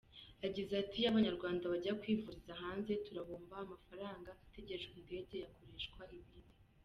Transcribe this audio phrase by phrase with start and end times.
[0.43, 6.53] Yagize ati “Iyo Abanyarwanda bajya kwivuriza hanze turahomba, amafaranga ategeshwa indege yakoreshwa ibindi.